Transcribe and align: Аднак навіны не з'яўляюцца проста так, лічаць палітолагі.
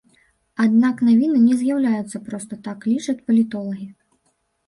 Аднак 0.63 0.95
навіны 1.09 1.41
не 1.41 1.57
з'яўляюцца 1.59 2.21
проста 2.29 2.53
так, 2.67 2.77
лічаць 2.93 3.23
палітолагі. 3.27 3.85